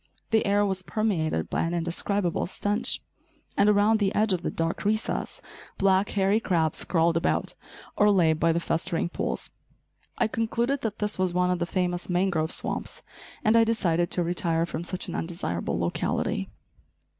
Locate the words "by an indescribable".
1.51-2.47